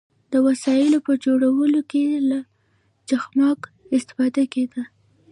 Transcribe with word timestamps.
د 0.31 0.33
وسایلو 0.47 0.99
په 1.07 1.13
جوړولو 1.25 1.79
کې 1.91 2.03
له 2.29 2.39
چخماق 3.07 3.59
استفاده 3.95 4.43
کیده. 4.53 4.81